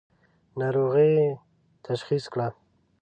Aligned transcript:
ناروغۍ 0.59 1.11
یې 1.19 1.27
تشخیص 1.87 2.23
کړه. 2.33 2.47